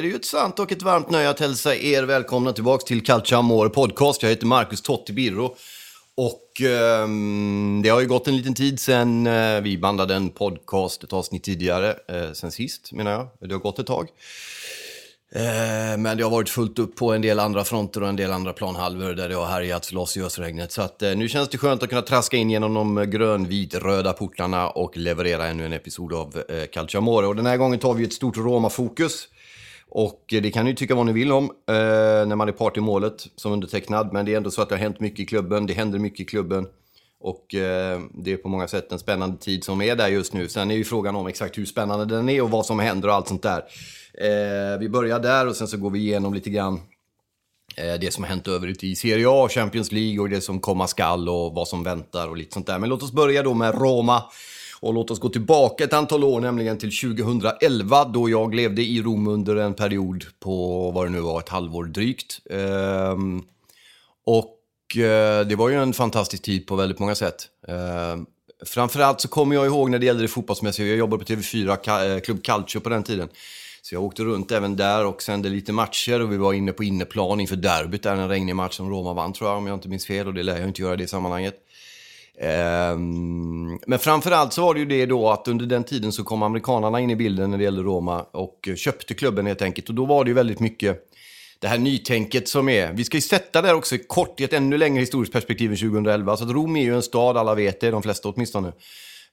[0.00, 3.04] är det ju ett sant och ett varmt nöje att hälsa er välkomna tillbaka till
[3.04, 4.22] Calcia Amore Podcast.
[4.22, 5.56] Jag heter Marcus Totti Birro.
[6.16, 7.08] Och eh,
[7.82, 11.44] det har ju gått en liten tid sedan eh, vi bandade en podcast, ett avsnitt
[11.44, 13.48] tidigare, eh, sen sist menar jag.
[13.48, 14.08] Det har gått ett tag.
[15.32, 18.32] Eh, men det har varit fullt upp på en del andra fronter och en del
[18.32, 20.72] andra planhalvor där det har härjats loss i ösregnet.
[20.72, 24.70] Så att, eh, nu känns det skönt att kunna traska in genom de grönvit-röda portarna
[24.70, 28.36] och leverera ännu en episod av eh, Och den här gången tar vi ett stort
[28.36, 29.28] Roma-fokus.
[29.90, 31.74] Och eh, det kan ni tycka vad ni vill om eh,
[32.26, 34.12] när man är part i målet som undertecknad.
[34.12, 35.66] Men det är ändå så att det har hänt mycket i klubben.
[35.66, 36.66] Det händer mycket i klubben.
[37.20, 40.48] Och eh, det är på många sätt en spännande tid som är där just nu.
[40.48, 43.14] Sen är ju frågan om exakt hur spännande den är och vad som händer och
[43.14, 43.64] allt sånt där.
[44.14, 46.80] Eh, vi börjar där och sen så går vi igenom lite grann
[47.76, 50.86] eh, det som har hänt övrigt i Serie A, Champions League och det som komma
[50.86, 52.78] skall och vad som väntar och lite sånt där.
[52.78, 54.22] Men låt oss börja då med Roma.
[54.82, 59.02] Och låt oss gå tillbaka ett antal år, nämligen till 2011 då jag levde i
[59.02, 62.40] Rom under en period på, vad det nu var, ett halvår drygt.
[62.50, 63.42] Ehm,
[64.26, 67.48] och eh, det var ju en fantastisk tid på väldigt många sätt.
[67.68, 68.26] Ehm,
[68.66, 72.20] framförallt så kommer jag ihåg när det gällde det fotbollsmässiga, jag jobbade på TV4, eh,
[72.20, 73.28] Club Calcio på den tiden.
[73.82, 76.84] Så jag åkte runt även där och sände lite matcher och vi var inne på
[76.84, 79.88] inneplan inför derbyt, där en regnig match som Roma vann tror jag, om jag inte
[79.88, 80.26] minns fel.
[80.26, 81.54] Och det lär jag inte göra i det sammanhanget.
[82.42, 86.42] Ehm, men framförallt så var det ju det då att under den tiden så kom
[86.42, 89.88] amerikanarna in i bilden när det gällde Roma och köpte klubben helt enkelt.
[89.88, 91.06] Och då var det ju väldigt mycket
[91.60, 92.92] det här nytänket som är.
[92.92, 95.76] Vi ska ju sätta det här också kort i ett ännu längre historiskt perspektiv än
[95.76, 96.36] 2011.
[96.36, 98.72] Så att Rom är ju en stad, alla vet det, de flesta åtminstone.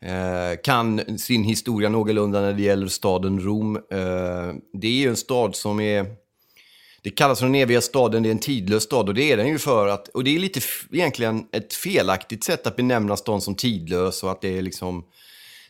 [0.01, 3.75] Eh, kan sin historia någorlunda när det gäller staden Rom.
[3.75, 6.05] Eh, det är ju en stad som är...
[7.07, 9.47] Det kallas för den eviga staden, det är en tidlös stad och det är den
[9.47, 10.59] ju för att, och det är lite
[10.91, 15.03] egentligen ett felaktigt sätt att benämna stan som tidlös och att det är liksom,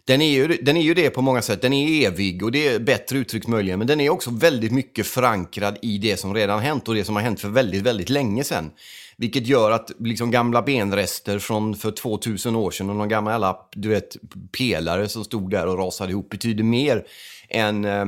[0.06, 2.68] den är, ju, den är ju det på många sätt, den är evig och det
[2.68, 6.59] är bättre uttryckt möjligen, men den är också väldigt mycket förankrad i det som redan
[6.59, 8.72] hänt och det som har hänt för väldigt, väldigt länge sedan.
[9.18, 13.90] Vilket gör att liksom gamla benrester från för 2000 år sedan och någon gammal, du
[13.90, 14.18] vet,
[14.58, 17.04] pelare som stod där och rasade ihop betyder mer
[17.50, 18.06] än, eh,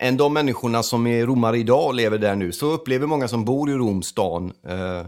[0.00, 2.52] än de människorna som är romare idag och lever där nu.
[2.52, 5.00] Så upplever många som bor i Romstan eh,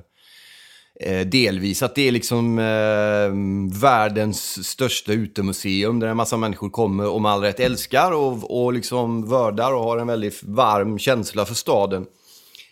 [1.00, 7.08] eh, delvis att det är liksom eh, världens största utemuseum där en massa människor kommer
[7.08, 11.44] och med all rätt älskar och, och liksom vördar och har en väldigt varm känsla
[11.44, 12.06] för staden.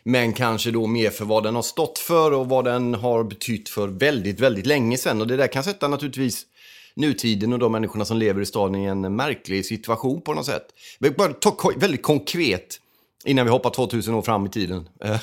[0.04, 3.68] Men kanske då mer för vad den har stått för och vad den har betytt
[3.68, 5.20] för väldigt, väldigt länge sedan.
[5.20, 6.46] Och det där kan sätta naturligtvis
[7.00, 10.66] nutiden och de människorna som lever i staden i en märklig situation på något sätt.
[11.16, 12.80] Bara ta väldigt konkret
[13.24, 14.88] innan vi hoppar 2000 år fram i tiden.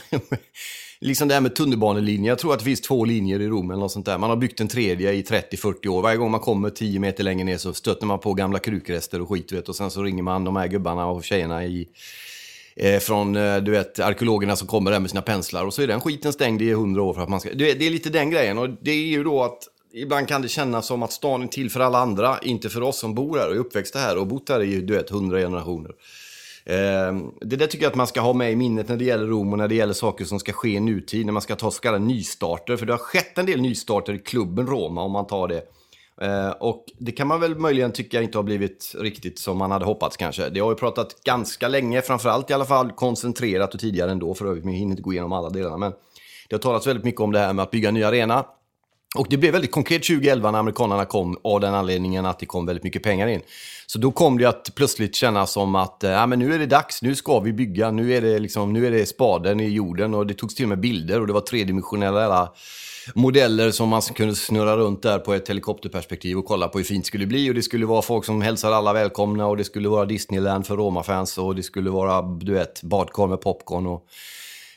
[1.00, 2.32] liksom det här med tunnelbanelinjer.
[2.32, 4.18] Jag tror att det finns två linjer i Rom eller något sånt där.
[4.18, 6.02] Man har byggt en tredje i 30-40 år.
[6.02, 9.30] Varje gång man kommer 10 meter längre ner så stöter man på gamla krukrester och
[9.30, 9.70] skit, vet.
[9.70, 11.88] Och sen så ringer man de här gubbarna och tjejerna i
[12.76, 15.88] eh, från eh, du vet, arkeologerna som kommer där med sina penslar och så är
[15.88, 17.50] den skiten stängd i hundra år för att man ska...
[17.50, 19.60] Det, det är lite den grejen och det är ju då att
[20.02, 23.00] ibland kan det kännas som att stan är till för alla andra, inte för oss
[23.00, 25.92] som bor här och är uppväxta här och bott här i du vet, hundra generationer.
[26.66, 29.28] Eh, det där tycker jag att man ska ha med i minnet när det gäller
[29.28, 31.72] Rom och när det gäller saker som ska ske i nutid, när man ska ta
[31.72, 32.78] så kallade nystarter.
[32.78, 35.62] För det har skett en del nystarter i klubben Roma om man tar det.
[36.22, 39.86] Eh, och det kan man väl möjligen tycka inte har blivit riktigt som man hade
[39.86, 40.50] hoppats kanske.
[40.50, 44.46] Det har ju pratat ganska länge, framförallt i alla fall koncentrerat och tidigare ändå för
[44.46, 45.78] övrigt, men jag hinner inte gå igenom alla delarna.
[45.78, 45.92] Men
[46.50, 48.46] det har talats väldigt mycket om det här med att bygga en ny arena.
[49.16, 52.66] Och det blev väldigt konkret 2011 när amerikanerna kom av den anledningen att det kom
[52.66, 53.42] väldigt mycket pengar in.
[53.86, 57.02] Så då kom det att plötsligt kännas som att äh, men nu är det dags,
[57.02, 60.28] nu ska vi bygga, nu är, det liksom, nu är det spaden i jorden och
[60.28, 62.52] det togs till och med bilder och det var tredimensionella
[63.16, 67.04] modeller som man kunde snurra runt där på ett helikopterperspektiv och kolla på hur fint
[67.04, 67.50] det skulle bli.
[67.52, 70.78] Och det skulle vara folk som hälsar alla välkomna och det skulle vara Disneyland för
[70.78, 74.06] Roma-fans och det skulle vara, du vet, badkar med popcorn och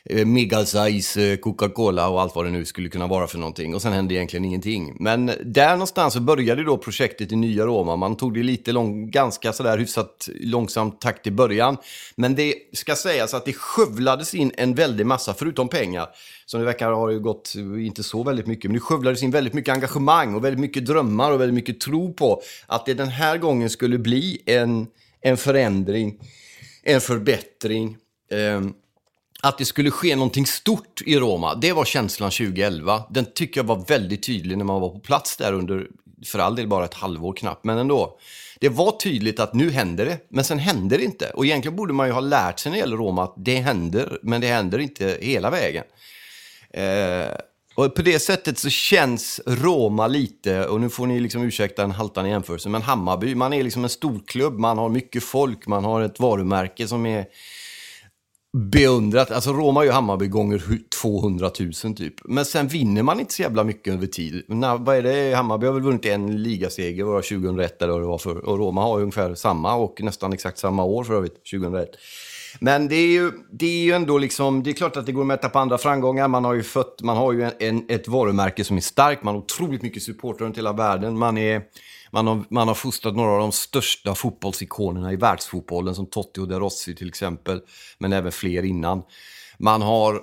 [0.05, 3.75] eh, Megalsize eh, Coca-Cola och allt vad det nu skulle kunna vara för någonting.
[3.75, 4.95] Och sen hände egentligen ingenting.
[4.99, 7.95] Men där någonstans så började då projektet i nya Roma.
[7.95, 11.77] Man tog det lite lång, ganska sådär hyfsat långsam takt i början.
[12.15, 16.07] Men det ska sägas att det skövlades in en väldig massa, förutom pengar,
[16.45, 19.53] som det verkar har gått, eh, inte så väldigt mycket, men det skövlades in väldigt
[19.53, 23.37] mycket engagemang och väldigt mycket drömmar och väldigt mycket tro på att det den här
[23.37, 24.87] gången skulle bli en,
[25.21, 26.19] en förändring,
[26.83, 27.97] en förbättring.
[28.31, 28.61] Eh,
[29.41, 33.03] att det skulle ske någonting stort i Roma, det var känslan 2011.
[33.09, 35.87] Den tycker jag var väldigt tydlig när man var på plats där under,
[36.25, 38.17] för all del bara ett halvår knappt, men ändå.
[38.59, 41.29] Det var tydligt att nu händer det, men sen händer det inte.
[41.29, 44.19] Och egentligen borde man ju ha lärt sig när det gäller Roma att det händer,
[44.23, 45.83] men det händer inte hela vägen.
[46.73, 47.37] Eh,
[47.75, 51.91] och på det sättet så känns Roma lite, och nu får ni liksom ursäkta en
[51.91, 55.85] haltande jämförelse, men Hammarby, man är liksom en stor klubb, man har mycket folk, man
[55.85, 57.25] har ett varumärke som är
[58.53, 59.31] beundrat.
[59.31, 60.63] Alltså Roma är ju Hammarby gånger
[61.01, 61.51] 200
[61.83, 62.13] 000 typ.
[62.23, 64.43] Men sen vinner man inte så jävla mycket över tid.
[64.47, 65.35] När, vad är det?
[65.35, 68.45] Hammarby har väl vunnit en ligaseger, var 2001 eller vad det var för.
[68.45, 71.89] Och Roma har ju ungefär samma och nästan exakt samma år för övrigt, 2001.
[72.59, 75.21] Men det är ju, det är ju ändå liksom, det är klart att det går
[75.21, 76.27] att mäta på andra framgångar.
[76.27, 79.35] Man har ju fött, man har ju en, en, ett varumärke som är starkt, man
[79.35, 81.17] har otroligt mycket supportrar runt hela världen.
[81.17, 81.61] Man, är,
[82.11, 86.47] man, har, man har fostrat några av de största fotbollsikonerna i världsfotbollen, som Totti och
[86.47, 87.61] De Rossi till exempel,
[87.97, 89.01] men även fler innan.
[89.57, 90.21] Man har,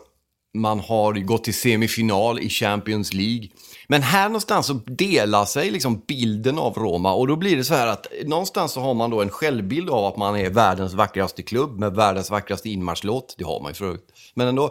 [0.54, 3.48] man har gått till semifinal i Champions League.
[3.90, 7.74] Men här någonstans så delar sig liksom bilden av Roma och då blir det så
[7.74, 11.42] här att någonstans så har man då en självbild av att man är världens vackraste
[11.42, 13.34] klubb med världens vackraste inmarschlåt.
[13.38, 14.12] Det har man ju förut.
[14.34, 14.70] Men ändå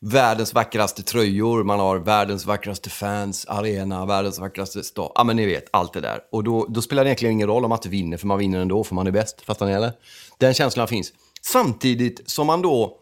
[0.00, 5.12] världens vackraste tröjor, man har världens vackraste fans, arena, världens vackraste stad.
[5.14, 6.20] Ja, men ni vet, allt det där.
[6.32, 8.60] Och då, då spelar det egentligen ingen roll om man inte vinner, för man vinner
[8.60, 9.40] ändå, för man är bäst.
[9.40, 9.92] Fattar ni eller?
[10.38, 11.12] Den känslan finns.
[11.42, 12.98] Samtidigt som man då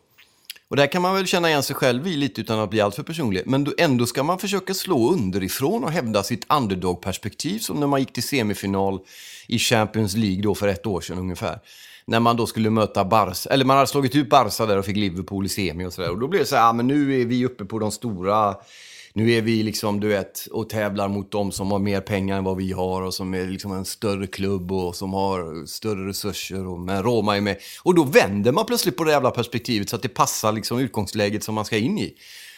[0.74, 3.02] och där kan man väl känna igen sig själv i lite utan att bli alltför
[3.02, 3.42] personlig.
[3.46, 8.12] Men ändå ska man försöka slå underifrån och hävda sitt underdog-perspektiv som när man gick
[8.12, 9.00] till semifinal
[9.46, 11.58] i Champions League då för ett år sedan ungefär.
[12.04, 14.96] När man då skulle möta Barca, eller man hade slagit ut Barca där och fick
[14.96, 16.10] Liverpool i semi och sådär.
[16.10, 18.56] Och då blev det så här, ja men nu är vi uppe på de stora
[19.14, 22.44] nu är vi liksom, du vet, och tävlar mot dem som har mer pengar än
[22.44, 26.66] vad vi har och som är liksom en större klubb och som har större resurser.
[26.66, 27.56] Och, men Roma är med.
[27.82, 31.44] Och då vänder man plötsligt på det jävla perspektivet så att det passar liksom utgångsläget
[31.44, 32.14] som man ska in i.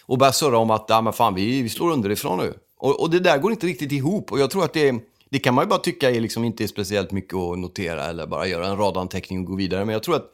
[0.07, 2.55] Och börjar surra om att, ja men fan, vi, vi slår underifrån nu.
[2.79, 4.33] Och, och det där går inte riktigt ihop.
[4.33, 4.95] Och jag tror att det
[5.31, 8.27] det kan man ju bara tycka är liksom inte är speciellt mycket att notera eller
[8.27, 9.85] bara göra en radanteckning och gå vidare.
[9.85, 10.33] Men jag tror att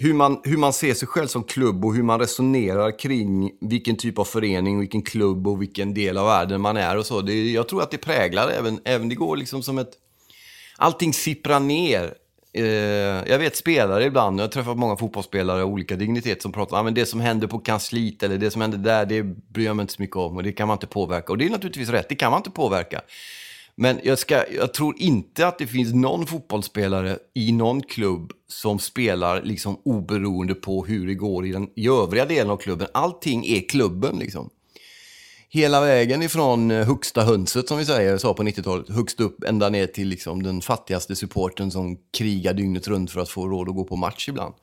[0.00, 3.96] hur man, hur man ser sig själv som klubb och hur man resonerar kring vilken
[3.96, 7.20] typ av förening, vilken klubb och vilken del av världen man är och så.
[7.20, 9.90] Det, jag tror att det präglar även, även det går liksom som ett...
[10.76, 12.14] Allting sipprar ner.
[12.52, 12.64] Eh,
[13.30, 16.86] jag vet spelare ibland, jag har träffat många fotbollsspelare av olika dignitet som pratar om
[16.86, 19.82] ah, det som händer på kansliet eller det som händer där, det bryr jag mig
[19.82, 21.32] inte så mycket om och det kan man inte påverka.
[21.32, 23.00] Och det är naturligtvis rätt, det kan man inte påverka.
[23.80, 28.78] Men jag, ska, jag tror inte att det finns någon fotbollsspelare i någon klubb som
[28.78, 32.88] spelar liksom oberoende på hur det går i den i övriga delen av klubben.
[32.94, 34.50] Allting är klubben liksom.
[35.48, 39.68] Hela vägen ifrån eh, högsta hönset som vi säger, sa på 90-talet, högst upp ända
[39.68, 43.74] ner till liksom den fattigaste supporten som krigar dygnet runt för att få råd att
[43.74, 44.54] gå på match ibland.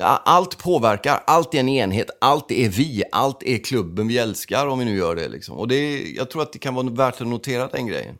[0.00, 4.78] Allt påverkar, allt är en enhet, allt är vi, allt är klubben vi älskar om
[4.78, 5.28] vi nu gör det.
[5.28, 5.56] Liksom.
[5.56, 8.18] Och det, jag tror att det kan vara värt att notera den grejen.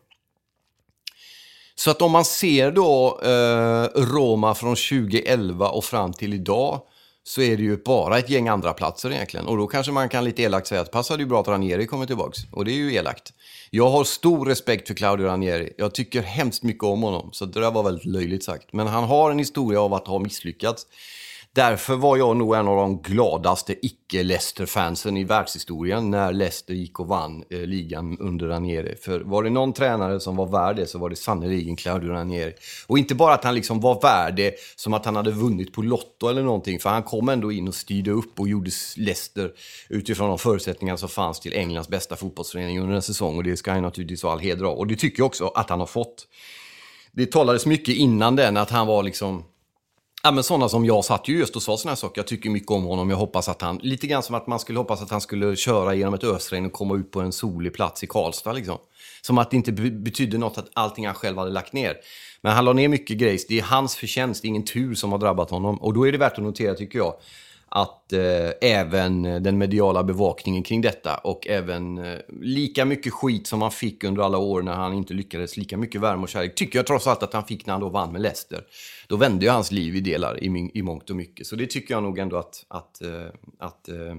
[1.75, 6.81] Så att om man ser då eh, Roma från 2011 och fram till idag
[7.27, 9.47] så är det ju bara ett gäng andra platser egentligen.
[9.47, 12.07] Och då kanske man kan lite elakt säga att passade ju bra att Ranieri kommer
[12.07, 12.39] tillbaks.
[12.53, 13.33] Och det är ju elakt.
[13.71, 15.73] Jag har stor respekt för Claudio Ranieri.
[15.79, 17.29] Jag tycker hemskt mycket om honom.
[17.33, 18.73] Så det där var väldigt löjligt sagt.
[18.73, 20.87] Men han har en historia av att ha misslyckats.
[21.55, 27.07] Därför var jag nog en av de gladaste icke-Leicester-fansen i världshistorien när Leicester gick och
[27.07, 28.97] vann eh, ligan under Ranieri.
[28.97, 32.53] För var det någon tränare som var värd det så var det sannerligen Claudio Ranieri.
[32.87, 35.83] Och inte bara att han liksom var värd det som att han hade vunnit på
[35.83, 39.53] Lotto eller någonting, för han kom ändå in och styrde upp och gjorde Leicester
[39.89, 43.37] utifrån de förutsättningar som fanns till Englands bästa fotbollsförening under en säsong.
[43.37, 44.79] Och det ska han naturligtvis ha all heder av.
[44.79, 46.27] Och det tycker jag också att han har fått.
[47.13, 49.45] Det talades mycket innan den att han var liksom
[50.27, 52.19] Ja, men sådana som jag satt ju just och sa sådana här saker.
[52.21, 53.11] Jag tycker mycket om honom.
[53.11, 55.95] Jag hoppas att han, lite grann som att man skulle hoppas att han skulle köra
[55.95, 58.79] genom ett ösregn och komma ut på en solig plats i Karlstad liksom.
[59.23, 61.97] Som att det inte betydde något att allting han själv hade lagt ner.
[62.41, 63.47] Men han la ner mycket grejs.
[63.47, 65.83] Det är hans förtjänst, det är ingen tur som har drabbat honom.
[65.83, 67.15] Och då är det värt att notera, tycker jag,
[67.77, 73.63] att eh, även den mediala bevakningen kring detta och även eh, lika mycket skit som
[73.63, 76.79] han fick under alla år när han inte lyckades, lika mycket värme och kärlek tycker
[76.79, 78.65] jag trots allt att han fick när han då vann med Leicester.
[79.09, 81.47] Då vände ju hans liv i delar i, i mångt och mycket.
[81.47, 83.09] Så det tycker jag nog ändå att, att, eh,
[83.59, 84.17] att, eh,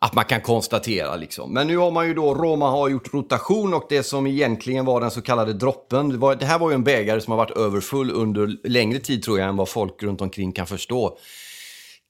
[0.00, 1.16] att man kan konstatera.
[1.16, 1.52] Liksom.
[1.52, 5.00] Men nu har man ju då, Roma har gjort rotation och det som egentligen var
[5.00, 6.08] den så kallade droppen.
[6.08, 9.22] Det, var, det här var ju en bägare som har varit överfull under längre tid
[9.22, 11.18] tror jag än vad folk runt omkring kan förstå.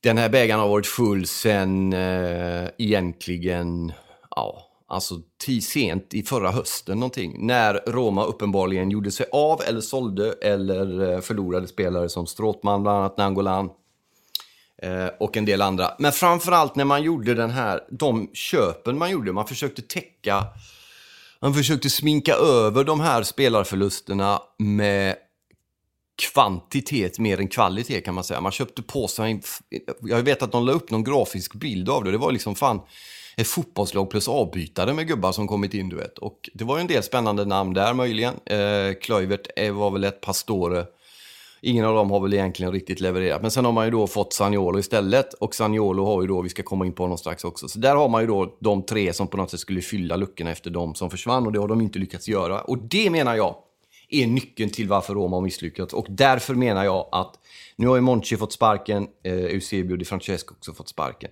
[0.04, 3.92] Den här bägaren har varit full sen eh, egentligen,
[4.36, 5.14] ja, alltså
[5.62, 7.46] sent i förra hösten någonting.
[7.46, 12.98] När Roma uppenbarligen gjorde sig av eller sålde eller eh, förlorade spelare som Stråtman, bland
[12.98, 13.70] annat Nangolan.
[14.82, 15.90] Eh, och en del andra.
[15.98, 20.46] Men framförallt när man gjorde den här, de köpen man gjorde, man försökte täcka,
[21.40, 25.16] man försökte sminka över de här spelarförlusterna med
[26.16, 28.40] kvantitet mer än kvalitet kan man säga.
[28.40, 29.40] Man köpte på sig,
[30.00, 32.80] jag vet att de la upp någon grafisk bild av det, det var liksom fan
[33.36, 36.18] ett fotbollslag plus avbytare med gubbar som kommit in, du vet.
[36.18, 38.34] Och det var ju en del spännande namn där möjligen.
[38.46, 40.84] Eh, Kluivert eh, var väl ett Pastore.
[41.62, 43.42] Ingen av dem har väl egentligen riktigt levererat.
[43.42, 45.34] Men sen har man ju då fått Saniolo istället.
[45.34, 47.68] Och Saniolo har ju då, vi ska komma in på honom strax också.
[47.68, 50.50] Så där har man ju då de tre som på något sätt skulle fylla luckorna
[50.50, 51.46] efter de som försvann.
[51.46, 52.60] Och det har de inte lyckats göra.
[52.60, 53.56] Och det menar jag
[54.22, 55.94] är nyckeln till varför Roma har misslyckats.
[55.94, 57.38] Och därför menar jag att
[57.76, 61.30] nu har ju Monchi fått sparken, eh, Eusebio Di Francesco också fått sparken.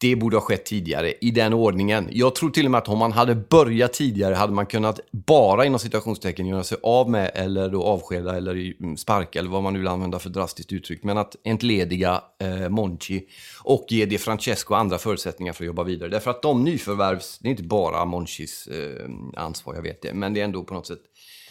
[0.00, 2.08] Det borde ha skett tidigare, i den ordningen.
[2.10, 5.64] Jag tror till och med att om man hade börjat tidigare hade man kunnat bara
[5.64, 9.72] inom situationstecken göra sig av med eller då avskeda eller mm, sparka eller vad man
[9.72, 11.04] nu vill använda för drastiskt uttryck.
[11.04, 13.26] Men att entlediga eh, Monchi
[13.62, 16.10] och ge De Francesco andra förutsättningar för att jobba vidare.
[16.10, 20.34] Därför att de nyförvärvs, det är inte bara Monchis eh, ansvar, jag vet det, men
[20.34, 21.00] det är ändå på något sätt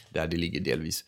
[0.09, 1.03] där det ligger delvis.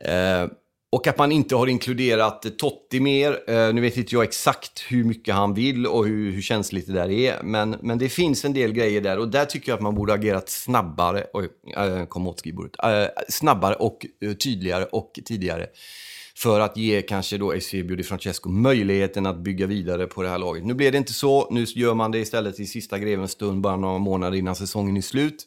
[0.00, 0.46] Eh,
[0.92, 3.50] och att man inte har inkluderat Totti mer.
[3.50, 6.92] Eh, nu vet inte jag exakt hur mycket han vill och hur, hur känsligt det
[6.92, 7.42] där är.
[7.42, 10.12] Men, men det finns en del grejer där och där tycker jag att man borde
[10.12, 11.26] agerat snabbare.
[11.32, 12.84] Oj, eh, kom åt skrivbordet.
[12.84, 15.66] Eh, snabbare och eh, tydligare och tidigare.
[16.36, 20.38] För att ge kanske då Eusebio Di Francesco möjligheten att bygga vidare på det här
[20.38, 20.64] laget.
[20.64, 21.50] Nu blev det inte så.
[21.50, 25.00] Nu gör man det istället i sista grevens stund, bara några månader innan säsongen är
[25.00, 25.46] slut.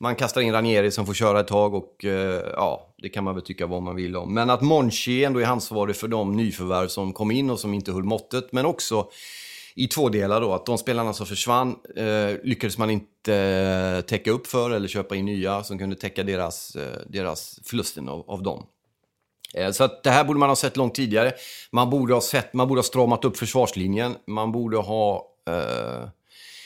[0.00, 3.34] Man kastar in Ranieri som får köra ett tag och eh, ja, det kan man
[3.34, 4.34] väl tycka vad man vill om.
[4.34, 7.92] Men att Monchi ändå är ansvarig för de nyförvärv som kom in och som inte
[7.92, 8.52] höll måttet.
[8.52, 9.08] Men också
[9.74, 14.30] i två delar då, att de spelarna som försvann eh, lyckades man inte eh, täcka
[14.30, 18.42] upp för eller köpa in nya som kunde täcka deras, eh, deras förlusten av, av
[18.42, 18.66] dem.
[19.54, 21.32] Eh, så att det här borde man ha sett långt tidigare.
[21.70, 24.14] Man borde ha, sett, man borde ha stramat upp försvarslinjen.
[24.26, 26.08] Man borde ha eh,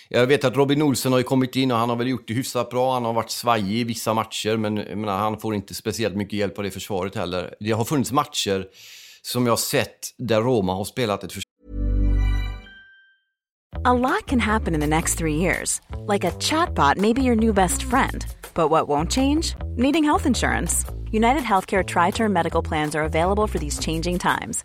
[0.09, 2.35] jag vet att Robin Olsen har ju kommit in och han har väl gjort det
[2.35, 2.95] hyfsat bra.
[2.95, 6.59] Han har varit svajig i vissa matcher, men menar, han får inte speciellt mycket hjälp
[6.59, 7.55] av det försvaret heller.
[7.61, 8.67] Det har funnits matcher
[9.23, 11.49] som jag har sett där Roma har spelat ett försvar
[13.85, 15.81] A lot can happen in the next three years.
[16.07, 18.27] Like a chatbot maybe your new best friend.
[18.55, 19.55] But what won't change?
[19.77, 20.85] Needing health insurance.
[21.13, 24.65] United Healthcare Tri Term Medical Plans are available for these changing times.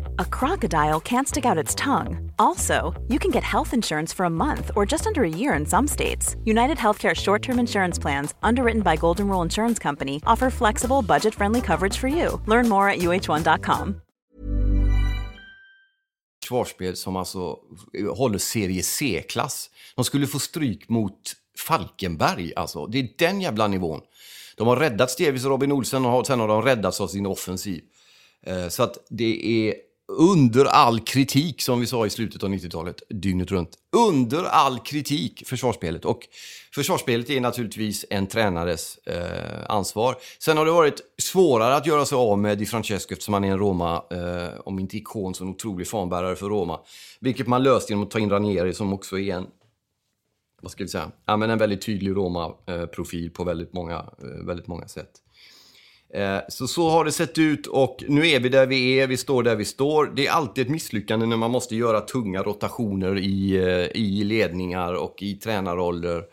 [0.19, 2.31] a crocodile can't stick out its tongue.
[2.37, 5.65] Also, you can get health insurance for a month or just under a year in
[5.65, 6.35] some states.
[6.45, 11.35] United Healthcare short term insurance plans, underwritten by Golden Rule Insurance Company, offer flexible, budget
[11.35, 12.41] friendly coverage for you.
[12.45, 14.01] Learn more at uh1.com.
[16.43, 17.57] Försvarsspel som alltså
[18.15, 19.69] håller serie C-klass.
[19.95, 21.33] De skulle få stryk mot
[21.67, 22.87] Falkenberg, alltså.
[22.87, 24.01] Det är den jävla nivån.
[24.57, 27.83] De har räddat Stevis och Robin Olsen och sen har de räddats av sin offensiv.
[28.43, 29.75] Eh, så att det är
[30.17, 33.77] under all kritik, som vi sa i slutet av 90-talet, dygnet runt.
[33.95, 36.05] Under all kritik, försvarsspelet.
[36.05, 36.19] Och
[36.75, 40.15] försvarsspelet är naturligtvis en tränares eh, ansvar.
[40.39, 43.51] Sen har det varit svårare att göra sig av med Di Francesco eftersom han är
[43.51, 46.79] en Roma, eh, om inte ikon, så en otrolig fanbärare för Roma.
[47.19, 49.47] Vilket man löst genom att ta in Ranieri som också är en
[50.61, 54.45] vad ska vi säga, ja, men en väldigt tydlig Roma-profil eh, på väldigt många, eh,
[54.45, 55.11] väldigt många sätt.
[56.13, 59.17] Eh, så så har det sett ut och nu är vi där vi är, vi
[59.17, 60.05] står där vi står.
[60.15, 64.93] Det är alltid ett misslyckande när man måste göra tunga rotationer i, eh, i ledningar
[64.93, 66.23] och i tränarroller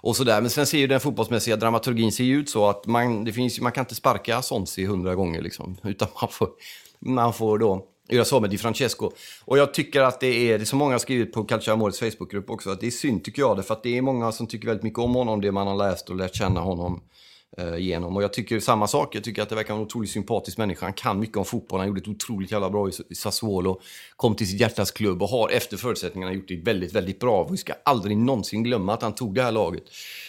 [0.00, 0.40] och sådär.
[0.40, 3.72] Men sen ser ju den fotbollsmässiga dramaturgin ser ut så att man, det finns, man
[3.72, 6.48] kan inte sparka Sonsi hundra gånger liksom, utan man får,
[6.98, 9.10] man får då göra så med Di Francesco.
[9.44, 11.98] Och jag tycker att det är, det är så många har skrivit på Calcio Amores
[11.98, 14.66] Facebookgrupp också, att det är synd tycker jag, för att det är många som tycker
[14.66, 17.02] väldigt mycket om honom, det man har läst och lärt känna honom
[17.56, 18.16] Eh, genom.
[18.16, 20.86] Och jag tycker samma sak, jag tycker att det verkar vara en otroligt sympatisk människa.
[20.86, 23.80] Han kan mycket om fotboll, han gjorde ett otroligt jävla bra i Sassuolo,
[24.16, 27.48] kom till sitt hjärtas klubb och har efter förutsättningarna gjort det väldigt, väldigt bra.
[27.50, 29.82] Vi ska aldrig någonsin glömma att han tog det här laget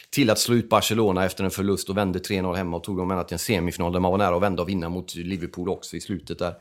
[0.09, 3.11] till att slå ut Barcelona efter en förlust och vände 3-0 hemma och tog dem
[3.11, 5.95] ända till en semifinal där man var nära att vända och vinna mot Liverpool också
[5.97, 6.55] i slutet där.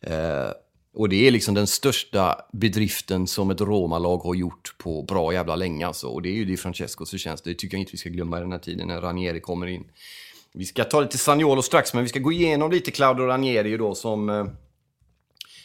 [0.00, 0.50] Eh,
[0.94, 5.56] och det är liksom den största bedriften som ett Roma-lag har gjort på bra jävla
[5.56, 6.06] länge alltså.
[6.06, 7.44] Och det är ju Di Francescos förtjänst.
[7.44, 9.84] Det tycker jag inte vi ska glömma i den här tiden när Ranieri kommer in.
[10.54, 13.94] Vi ska ta lite Sagnolo strax, men vi ska gå igenom lite Claudio Ranieri då
[13.94, 14.46] som eh,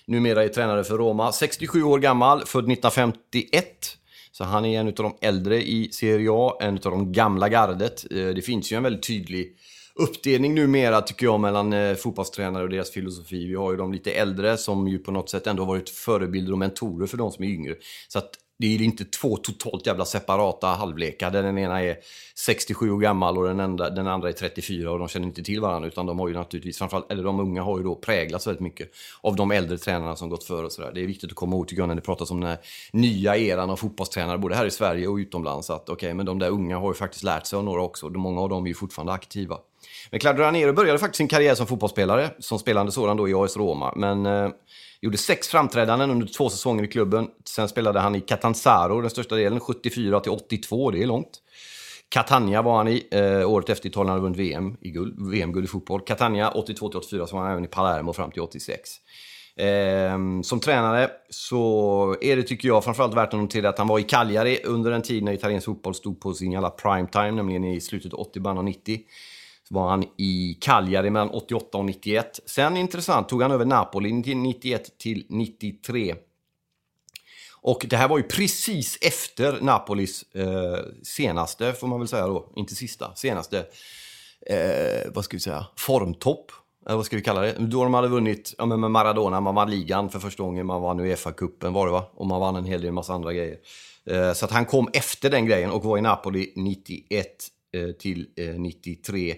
[0.06, 1.32] numera är tränare för Roma.
[1.32, 3.98] 67 år gammal, född 1951.
[4.32, 8.06] Så han är en av de äldre i Serie A, en av de gamla gardet.
[8.12, 9.58] Eh, det finns ju en väldigt tydlig
[10.00, 13.48] uppdelning numera tycker jag mellan eh, fotbollstränare och deras filosofi.
[13.48, 16.52] Vi har ju de lite äldre som ju på något sätt ändå har varit förebilder
[16.52, 17.76] och mentorer för de som är yngre.
[18.08, 21.98] Så att det är inte två totalt jävla separata halvlekar där den ena är
[22.36, 25.62] 67 år gammal och den, enda, den andra är 34 och de känner inte till
[25.62, 28.62] varandra utan de har ju naturligtvis, framförallt, eller de unga har ju då präglats väldigt
[28.62, 30.92] mycket av de äldre tränarna som gått före och sådär.
[30.94, 32.60] Det är viktigt att komma ihåg tycker jag när det pratas om den här
[32.92, 36.40] nya eran av fotbollstränare både här i Sverige och utomlands att okej, okay, men de
[36.40, 38.10] där unga har ju faktiskt lärt sig av några också.
[38.10, 39.58] Många av dem är ju fortfarande aktiva.
[40.10, 43.58] Men Claudio Ranieri började faktiskt sin karriär som fotbollsspelare, som spelande sådan då i AS
[43.58, 43.94] Roma.
[43.96, 44.50] Men eh,
[45.02, 47.28] gjorde sex framträdanden under två säsonger i klubben.
[47.46, 51.42] Sen spelade han i Catanzaro den största delen, 74 till 82, det är långt.
[52.10, 55.68] Catania var han i, eh, året efter Italien hade vunnit VM i guld, VM-guld i
[55.68, 56.02] fotboll.
[56.02, 58.90] Catania 82 till 84, så var han även i Palermo fram till 86.
[59.58, 64.00] Eh, som tränare så är det, tycker jag, framförallt värt att notera att han var
[64.00, 67.64] i Cagliari under en tid när italiensk fotboll stod på sin jävla prime time, nämligen
[67.64, 69.00] i slutet av 80, början av 90
[69.70, 72.40] var han i Cagliari mellan 88 och 91.
[72.46, 76.16] Sen intressant tog han över Napoli 91 till 93.
[77.62, 82.52] Och det här var ju precis efter Napolis eh, senaste, får man väl säga då,
[82.56, 83.66] inte sista, senaste,
[84.48, 86.52] eh, vad ska vi säga, formtopp.
[86.86, 87.56] Eller vad ska vi kalla det?
[87.60, 91.00] Då de hade vunnit, ja, med Maradona, man vann ligan för första gången, man vann
[91.00, 92.12] Uefa-cupen var det va?
[92.14, 93.58] Och man vann en hel del massa andra grejer.
[94.06, 97.28] Eh, så att han kom efter den grejen och var i Napoli 91
[97.76, 99.36] Eh, till eh, 93.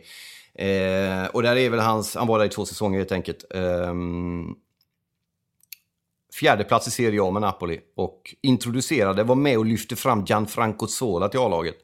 [0.54, 3.46] Eh, och där är väl hans, han var där i två säsonger helt enkelt.
[3.54, 4.56] Ehm,
[6.40, 10.88] fjärde plats i Serie A med Napoli och introducerade, var med och lyfte fram Gianfranco
[10.88, 11.78] Zola till A-laget.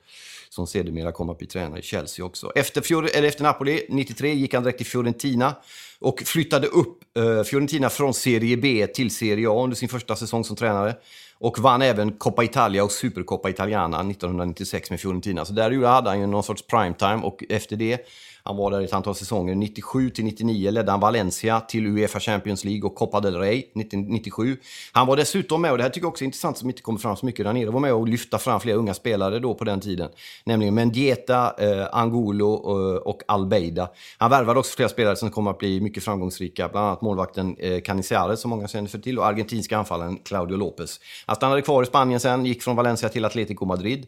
[0.50, 2.52] Som sedermera kom att bli tränare i Chelsea också.
[2.56, 5.56] Efter, Fior eller efter Napoli, 93, gick han direkt till Fiorentina
[6.04, 10.44] och flyttade upp eh, Fiorentina från Serie B till Serie A under sin första säsong
[10.44, 10.96] som tränare.
[11.38, 15.46] Och vann även Coppa Italia och Supercoppa Italiana 1996 med Fiorentina.
[15.46, 18.06] Så där hade han ju någon sorts primetime och efter det
[18.46, 19.56] han var där ett antal säsonger.
[19.56, 24.58] 97 till 99 ledde han Valencia till Uefa Champions League och Copa del Rey 1997.
[24.92, 27.00] Han var dessutom med, och det här tycker jag också är intressant som inte kommer
[27.00, 29.64] fram så mycket där nere, var med och lyfta fram flera unga spelare då på
[29.64, 30.10] den tiden.
[30.44, 33.90] Nämligen Mendieta, eh, Angulo och, eh, och Albeida.
[34.18, 37.56] Han värvade också flera spelare som kommer att bli mycket mycket framgångsrika, bland annat målvakten
[37.60, 41.00] eh, Canizares som många känner för till och argentinska anfallaren Claudio Lopez.
[41.26, 44.06] Han stannade kvar i Spanien sen, gick från Valencia till Atletico Madrid.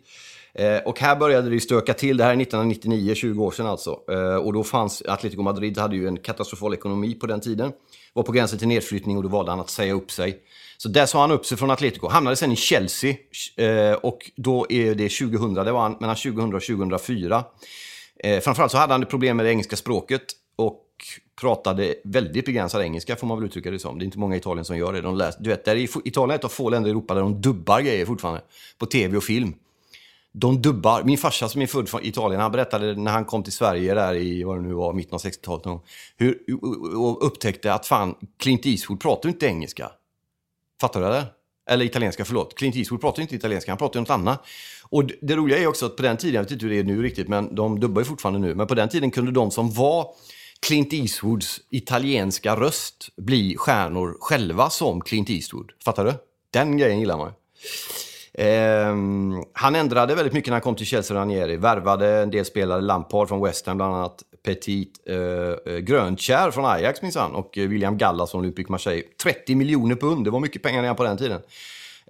[0.54, 2.17] Eh, och här började det stöka till.
[2.17, 4.00] Det här är 1999, 20 år sedan alltså.
[4.12, 7.71] Eh, och då fanns Atletico Madrid hade ju en katastrofal ekonomi på den tiden.
[8.13, 10.38] Var på gränsen till nedflyttning och då valde han att säga upp sig.
[10.78, 12.08] Så där sa han upp sig från Atletico.
[12.08, 13.15] Hamnade sen i Chelsea.
[13.58, 17.43] Eh, och då är det 2000, det var han mellan 2000 och 2004.
[18.24, 20.24] Eh, framförallt så hade han problem med det engelska språket.
[20.56, 20.85] Och
[21.41, 23.99] pratade väldigt begränsad engelska får man väl uttrycka det som.
[23.99, 25.01] Det är inte många i Italien som gör det.
[25.01, 27.21] De läser, du vet, där är, Italien är ett av få länder i Europa där
[27.21, 28.41] de dubbar grejer fortfarande.
[28.77, 29.53] På tv och film
[30.38, 31.03] de dubbar.
[31.03, 34.15] Min farsa som är född från Italien, han berättade när han kom till Sverige där
[34.15, 35.81] i, vad det nu var, mitten av 60-talet.
[36.17, 36.39] Hur,
[36.95, 39.91] och upptäckte att fan, Clint Eastwood pratar inte engelska.
[40.81, 41.25] Fattar du det?
[41.69, 42.55] Eller italienska, förlåt.
[42.55, 44.45] Clint Eastwood pratar inte italienska, han pratar något annat.
[44.89, 46.84] Och det roliga är också att på den tiden, jag vet inte hur det är
[46.84, 48.55] nu riktigt, men de dubbar ju fortfarande nu.
[48.55, 50.08] Men på den tiden kunde de som var
[50.60, 55.72] Clint Eastwoods italienska röst bli stjärnor själva som Clint Eastwood.
[55.86, 56.13] Fattar du?
[56.52, 57.32] Den grejen gillar man.
[58.38, 58.96] Eh,
[59.54, 61.58] han ändrade väldigt mycket när han kom till Chelsea Ranieri.
[61.58, 64.24] Värvade en del spelare, Lampard från West Ham bland annat.
[64.44, 65.15] Petit eh,
[65.74, 69.04] eh Grönkär från Ajax minsann och eh, William Gallas från Olympic Marseille.
[69.24, 71.41] 30 miljoner pund, det var mycket pengar redan på den tiden.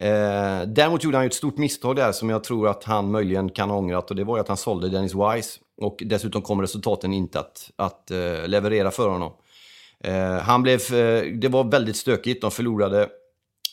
[0.01, 3.49] Eh, däremot gjorde han ju ett stort misstag där som jag tror att han möjligen
[3.49, 5.59] kan ha ångrat och det var ju att han sålde Dennis Wise.
[5.81, 9.31] Och dessutom kom resultaten inte att, att eh, leverera för honom.
[10.03, 13.09] Eh, han blev, eh, det var väldigt stökigt, de förlorade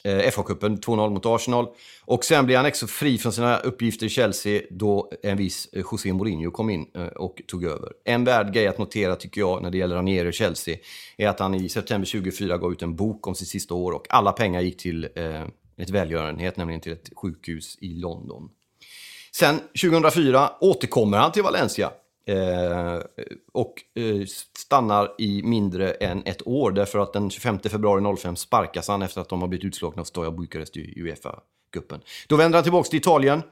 [0.05, 1.67] eh, FA-cupen 2-0 mot Arsenal.
[2.05, 5.85] Och sen blev han också fri från sina uppgifter i Chelsea då en viss eh,
[5.93, 7.93] José Mourinho kom in eh, och tog över.
[8.05, 10.77] En värd grej att notera tycker jag när det gäller Ranieri och Chelsea
[11.17, 14.07] är att han i september 2004 gav ut en bok om sitt sista år och
[14.09, 15.45] alla pengar gick till eh,
[15.83, 18.51] ett välgörenhet, nämligen till ett sjukhus i London.
[19.35, 21.91] Sen 2004 återkommer han till Valencia
[22.27, 22.99] eh,
[23.53, 24.27] och eh,
[24.59, 29.21] stannar i mindre än ett år därför att den 25 februari 05 sparkas han efter
[29.21, 32.01] att de har blivit utslagna av Stoja Bukarest i Uefa-cupen.
[32.29, 33.43] Då vänder han tillbaka till Italien,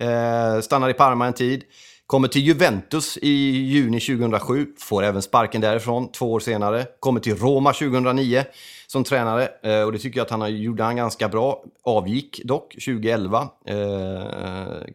[0.00, 1.64] eh, stannar i Parma en tid,
[2.08, 7.36] kommer till Juventus i juni 2007, får även sparken därifrån två år senare, kommer till
[7.36, 8.44] Roma 2009
[8.86, 11.64] som tränare eh, och det tycker jag att han gjorde han ganska bra.
[11.84, 13.76] Avgick dock 2011, eh,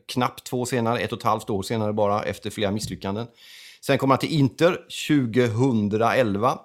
[0.06, 3.28] knappt två år senare, ett och ett halvt år senare bara efter flera misslyckanden.
[3.82, 6.60] Sen kommer han till Inter 2011.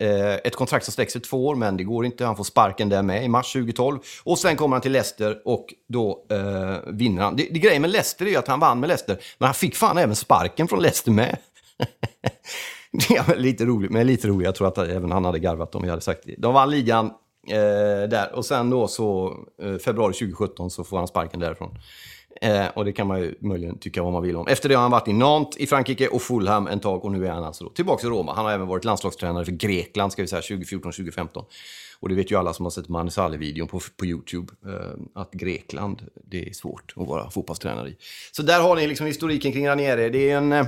[0.00, 2.24] Eh, ett kontrakt som sträcker sig två år, men det går inte.
[2.24, 3.98] Han får sparken där med i mars 2012.
[4.22, 7.36] Och sen kommer han till Leicester och då eh, vinner han.
[7.36, 9.76] Det, det grejen med Leicester är ju att han vann med Leicester, men han fick
[9.76, 11.36] fan även sparken från Leicester med.
[12.92, 14.44] Det är lite roligt, men lite roligt.
[14.44, 16.34] Jag tror att även han hade garvat om vi hade sagt det.
[16.38, 17.06] De vann ligan
[17.48, 21.78] eh, där och sen då så eh, februari 2017 så får han sparken därifrån.
[22.42, 24.46] Eh, och det kan man ju möjligen tycka vad man vill om.
[24.46, 27.26] Efter det har han varit i Nantes i Frankrike och Fulham en tag och nu
[27.26, 28.34] är han alltså tillbaka i Roma.
[28.34, 31.44] Han har även varit landslagstränare för Grekland ska vi säga 2014-2015.
[32.00, 35.32] Och det vet ju alla som har sett Magnus videon på, på YouTube, eh, att
[35.32, 37.96] Grekland, det är svårt att vara fotbollstränare i.
[38.32, 40.10] Så där har ni liksom historiken kring Ranieri.
[40.10, 40.52] Det är en...
[40.52, 40.66] Eh,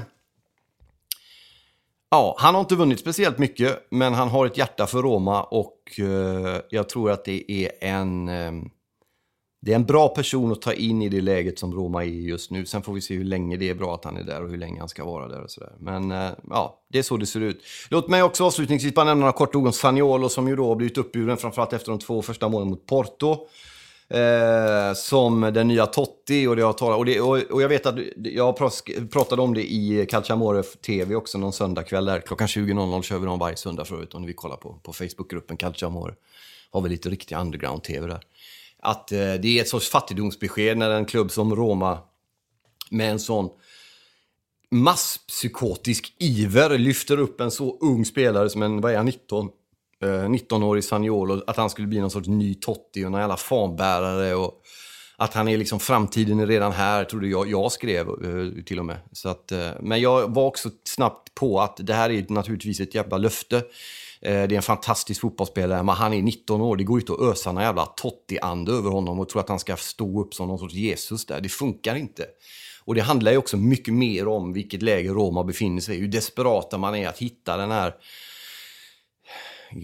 [2.13, 5.79] Ja, han har inte vunnit speciellt mycket, men han har ett hjärta för Roma och
[5.99, 8.29] eh, jag tror att det är en...
[8.29, 8.53] Eh,
[9.64, 12.22] det är en bra person att ta in i det läget som Roma är i
[12.22, 12.66] just nu.
[12.66, 14.57] Sen får vi se hur länge det är bra att han är där och hur
[14.57, 15.72] länge han ska vara där och sådär.
[15.79, 17.62] Men eh, ja, det är så det ser ut.
[17.90, 20.75] Låt mig också avslutningsvis bara nämna några korta ord om Saniolo som ju då har
[20.75, 23.46] blivit uppburen framförallt efter de två första målen mot Porto.
[24.09, 27.87] Eh, som den nya Totti och, det jag, talat, och, det, och, och jag vet
[27.87, 28.57] att jag
[29.11, 32.20] pratade om det i Calciamore TV också någon söndagkväll där.
[32.20, 35.57] Klockan 20.00 kör vi dem varje söndag förut om ni vill kolla på, på Facebookgruppen
[35.57, 36.14] Calciamore.
[36.70, 38.20] Har vi lite riktig underground-TV där.
[38.83, 41.99] Att eh, det är ett sorts fattigdomsbesked när en klubb som Roma
[42.90, 43.51] med en sån
[44.71, 49.51] masspsykotisk iver lyfter upp en så ung spelare som en, vad är han, 19?
[50.05, 54.35] 19-årig sagnolo, Saniolo, att han skulle bli någon sorts ny Totti och någon jävla fanbärare.
[54.35, 54.62] Och
[55.16, 58.85] att han är liksom, framtiden är redan här, trodde jag, jag skrev eh, till och
[58.85, 58.97] med.
[59.12, 62.95] Så att, eh, men jag var också snabbt på att det här är naturligtvis ett
[62.95, 63.62] jävla löfte.
[64.23, 66.77] Eh, det är en fantastisk fotbollsspelare, men han är 19 år.
[66.77, 69.77] Det går inte att ösa någon jävla Totti-ande över honom och tro att han ska
[69.77, 71.41] stå upp som någon sorts Jesus där.
[71.41, 72.27] Det funkar inte.
[72.85, 76.01] Och det handlar ju också mycket mer om vilket läge Roma befinner sig i.
[76.01, 77.95] Hur desperata man är att hitta den här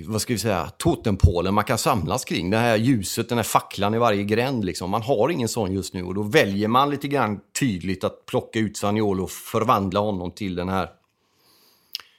[0.06, 2.50] vad ska vi säga, totempålen man kan samlas kring.
[2.50, 4.64] Det här ljuset, den här facklan i varje gränd.
[4.64, 4.90] Liksom.
[4.90, 8.58] Man har ingen sån just nu och då väljer man lite grann tydligt att plocka
[8.58, 10.88] ut Saniolo och förvandla honom till den här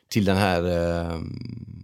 [0.09, 1.19] till den här eh,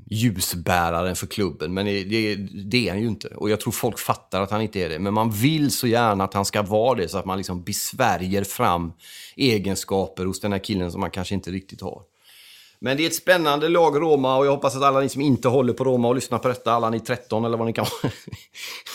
[0.09, 1.73] ljusbäraren för klubben.
[1.73, 3.27] Men det, det, det, är han ju inte.
[3.27, 4.99] Och jag tror folk fattar att han inte är det.
[4.99, 8.43] Men man vill så gärna att han ska vara det så att man liksom besvärjer
[8.43, 8.93] fram
[9.35, 12.01] egenskaper hos den här killen som man kanske inte riktigt har.
[12.79, 15.47] Men det är ett spännande lag Roma och jag hoppas att alla ni som inte
[15.47, 17.85] håller på Roma och lyssnar på detta, alla ni 13 eller vad ni kan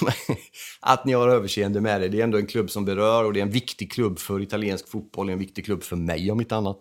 [0.80, 2.08] att ni har överseende med det.
[2.08, 4.88] Det är ändå en klubb som berör och det är en viktig klubb för italiensk
[4.88, 6.78] fotboll, en viktig klubb för mig om inte annat.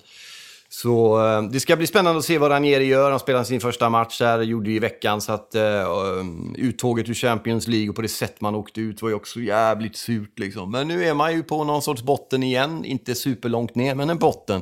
[0.72, 3.12] Så eh, det ska bli spännande att se vad Ranieri gör.
[3.12, 5.22] Han spelade sin första match här, gjorde i veckan.
[5.22, 9.10] Så att uh, uttåget ur Champions League och på det sätt man åkte ut var
[9.10, 10.72] ju också jävligt surt liksom.
[10.72, 12.86] Men nu är man ju på någon sorts botten igen.
[12.86, 14.62] Inte superlångt ner, men en botten.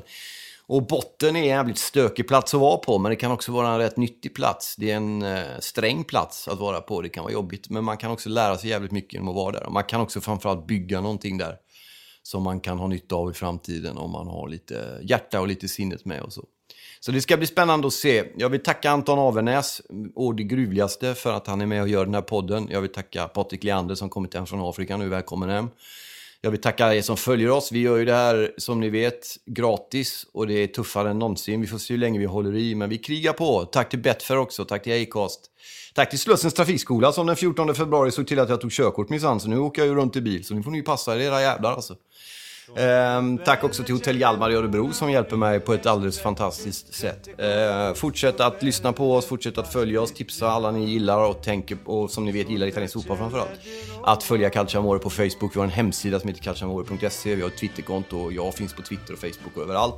[0.69, 3.69] Och botten är en jävligt stökig plats att vara på, men det kan också vara
[3.69, 4.75] en rätt nyttig plats.
[4.75, 7.97] Det är en eh, sträng plats att vara på, det kan vara jobbigt, men man
[7.97, 9.65] kan också lära sig jävligt mycket genom att vara där.
[9.65, 11.55] Och man kan också framförallt bygga någonting där
[12.27, 15.67] som man kan ha nytta av i framtiden om man har lite hjärta och lite
[15.67, 16.45] sinnet med och så.
[16.99, 18.23] Så det ska bli spännande att se.
[18.37, 19.81] Jag vill tacka Anton Avernäs,
[20.15, 22.67] och det gruvligaste, för att han är med och gör den här podden.
[22.71, 25.09] Jag vill tacka Patrik Leander som kommit hem från Afrika nu.
[25.09, 25.69] Välkommen hem.
[26.41, 27.71] Jag vill tacka er som följer oss.
[27.71, 31.61] Vi gör ju det här, som ni vet, gratis och det är tuffare än någonsin.
[31.61, 33.65] Vi får se hur länge vi håller i, men vi krigar på.
[33.65, 35.41] Tack till Betfair också, tack till Acast.
[35.95, 39.39] Tack till Slussens trafikskola som den 14 februari såg till att jag tog körkort minsann,
[39.39, 40.45] så nu åker jag ju runt i bil.
[40.45, 41.95] Så nu får ni passa er, era jävlar alltså.
[42.75, 46.93] Ehm, tack också till Hotell Hjalmar i Örebro som hjälper mig på ett alldeles fantastiskt
[46.93, 47.29] sätt.
[47.37, 51.41] Ehm, fortsätt att lyssna på oss, fortsätt att följa oss, tipsa alla ni gillar och
[51.41, 53.49] tänker och som ni vet gillar italiensk fotboll framförallt.
[54.03, 57.57] Att följa Calciamore på Facebook, vi har en hemsida som heter calciamore.se, vi har ett
[57.57, 59.95] Twitterkonto och jag finns på Twitter och Facebook och överallt.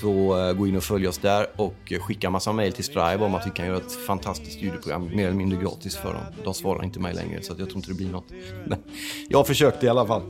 [0.00, 3.18] Så eh, gå in och följ oss där och eh, skicka massa mail till Strive
[3.18, 6.22] om att vi kan göra ett fantastiskt ljudprogram mer eller mindre gratis för dem.
[6.44, 8.30] De svarar inte mig längre så jag tror inte det blir något.
[8.66, 8.78] Men
[9.28, 10.22] jag försökte i alla fall.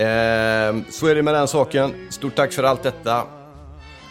[0.00, 1.94] Eh, så är det med den saken.
[2.10, 3.22] Stort tack för allt detta.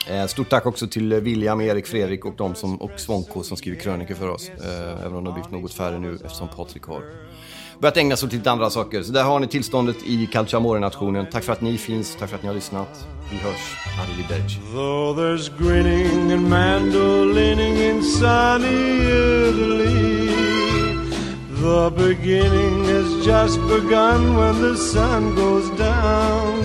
[0.10, 3.80] Eh, stort tack också till William, Erik, Fredrik och de som, och Svonko som skriver
[3.80, 4.50] krönikor för oss.
[4.50, 7.04] Eh, även om det har blivit något färre nu eftersom Patrik har
[7.80, 9.04] börjat ägna sig åt lite andra saker.
[9.04, 11.26] Så där har ni tillståndet i Calciamore-nationen.
[11.32, 13.08] Tack för att ni finns, tack för att ni har lyssnat.
[13.32, 13.76] Vi hörs.
[14.02, 14.60] Arrivederci.
[14.74, 19.00] Though there's grinning and mandolining in sunny
[19.50, 20.29] Italy
[21.60, 26.64] The beginning has just begun when the sun goes down.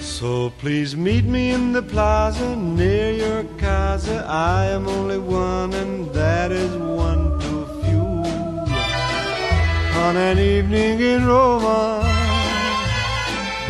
[0.00, 4.24] So please meet me in the plaza near your casa.
[4.28, 8.06] I am only one and that is one too few.
[10.04, 12.08] On an evening in Roma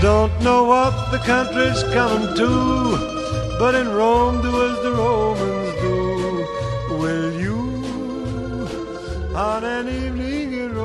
[0.02, 6.98] don't know what the country's coming to, but in Rome do as the Romans do.
[6.98, 7.61] Will you
[9.34, 10.81] on an evening in?